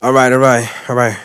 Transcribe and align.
All 0.00 0.12
right, 0.12 0.32
all 0.32 0.38
right, 0.38 0.88
all 0.88 0.94
right. 0.94 1.18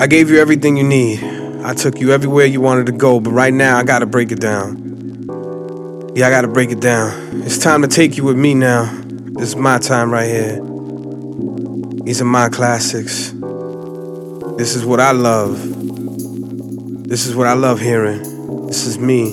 I 0.00 0.08
gave 0.08 0.30
you 0.30 0.40
everything 0.40 0.76
you 0.76 0.82
need. 0.82 1.22
I 1.62 1.74
took 1.74 2.00
you 2.00 2.10
everywhere 2.10 2.44
you 2.44 2.60
wanted 2.60 2.86
to 2.86 2.92
go, 2.92 3.20
but 3.20 3.30
right 3.30 3.54
now 3.54 3.78
I 3.78 3.84
gotta 3.84 4.04
break 4.04 4.32
it 4.32 4.40
down. 4.40 6.12
Yeah, 6.16 6.26
I 6.26 6.30
gotta 6.30 6.48
break 6.48 6.72
it 6.72 6.80
down. 6.80 7.42
It's 7.44 7.58
time 7.58 7.82
to 7.82 7.88
take 7.88 8.16
you 8.16 8.24
with 8.24 8.36
me 8.36 8.54
now. 8.54 8.92
This 9.04 9.50
is 9.50 9.56
my 9.56 9.78
time 9.78 10.12
right 10.12 10.26
here. 10.26 10.60
These 12.02 12.20
are 12.20 12.24
my 12.24 12.48
classics. 12.48 13.30
This 14.58 14.74
is 14.74 14.84
what 14.84 14.98
I 14.98 15.12
love. 15.12 15.56
This 17.08 17.26
is 17.26 17.36
what 17.36 17.46
I 17.46 17.52
love 17.52 17.78
hearing. 17.78 18.66
This 18.66 18.86
is 18.86 18.98
me. 18.98 19.28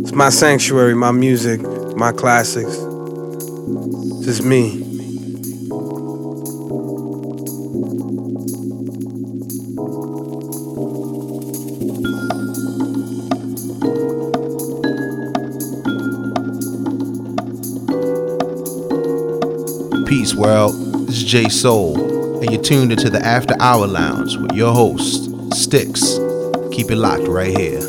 It's 0.00 0.12
my 0.12 0.30
sanctuary, 0.30 0.96
my 0.96 1.12
music, 1.12 1.60
my 1.96 2.10
classics. 2.10 2.78
This 2.78 4.40
is 4.40 4.42
me. 4.42 4.83
J 21.34 21.48
Soul, 21.48 22.42
and 22.42 22.52
you're 22.52 22.62
tuned 22.62 22.92
into 22.92 23.10
the 23.10 23.18
After 23.18 23.56
Hour 23.58 23.88
Lounge 23.88 24.36
with 24.36 24.52
your 24.52 24.72
host, 24.72 25.32
Sticks. 25.52 26.20
Keep 26.70 26.92
it 26.92 26.96
locked 26.96 27.26
right 27.26 27.58
here. 27.58 27.83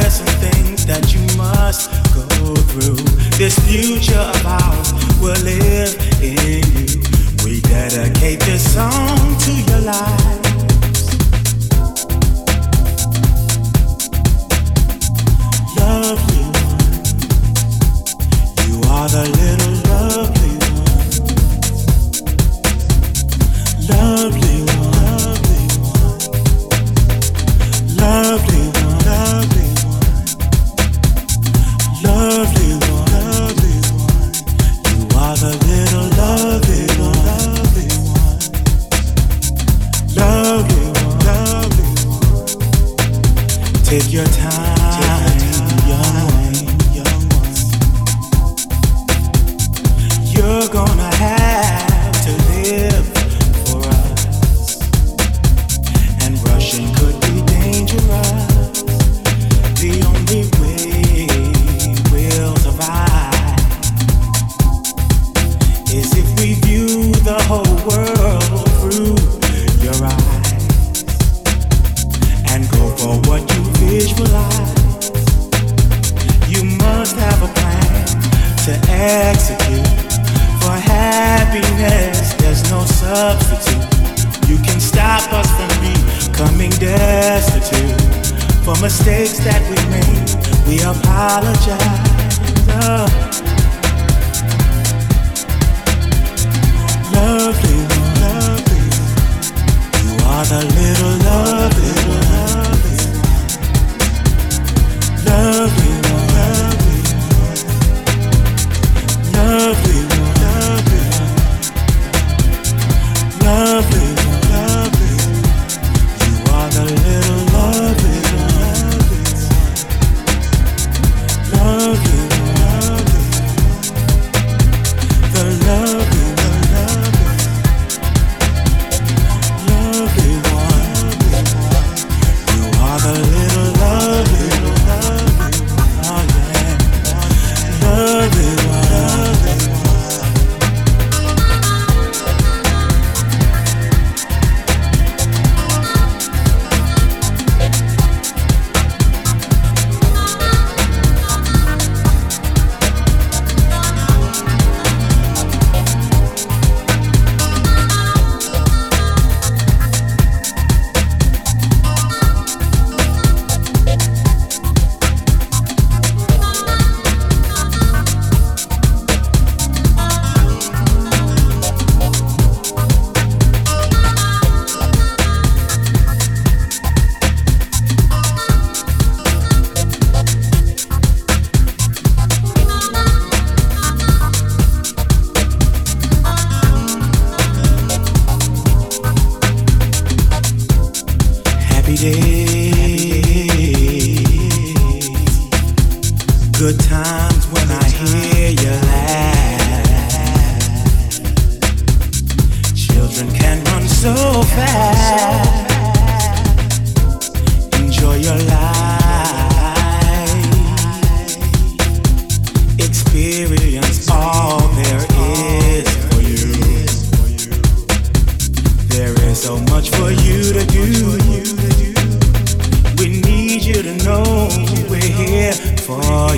there's 0.00 0.14
some 0.14 0.26
things 0.44 0.84
that 0.84 1.14
you 1.14 1.20
must 1.38 1.90
go 2.12 2.54
through. 2.68 3.00
This 3.38 3.56
future 3.66 4.18
of 4.18 4.44
ours 4.44 4.92
will 5.20 5.40
live 5.42 5.96
in 6.20 6.60
you. 6.76 7.00
We 7.44 7.60
dedicate 7.62 8.40
this 8.40 8.62
song 8.74 9.16
to 9.44 9.52
your 9.68 9.80
life. 9.80 10.42
Love 15.80 16.20
you. 16.36 16.46
You 18.68 18.76
are 18.90 19.08
the 19.08 19.55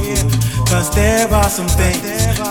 you. 0.04 0.38
Cause 0.66 0.94
there 0.94 1.28
are 1.32 1.48
some 1.48 1.68
things 1.68 2.02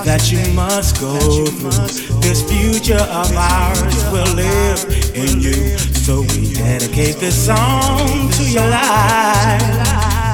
that 0.05 0.31
you 0.31 0.41
must 0.53 0.99
go 0.99 1.17
through. 1.45 2.19
This 2.21 2.41
future 2.49 2.95
of 2.95 3.31
ours 3.35 4.11
will 4.11 4.33
live 4.33 4.83
in 5.15 5.39
you. 5.39 5.77
So 5.77 6.21
we 6.21 6.53
dedicate 6.53 7.17
this 7.17 7.45
song 7.45 8.29
to 8.31 8.43
your 8.43 8.67
life. 8.67 9.61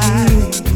Mm. 0.04 0.73